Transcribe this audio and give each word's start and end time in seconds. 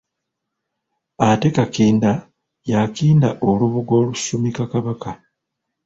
Ate 1.27 1.49
Kakinda 1.55 2.11
y'akinda 2.71 3.29
olubugo 3.47 3.93
olusumika 4.01 4.63
Kabaka. 4.71 5.11